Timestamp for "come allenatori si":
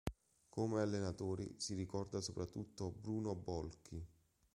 0.49-1.75